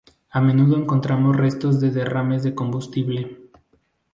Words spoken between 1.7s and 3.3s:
de derrames de combustible.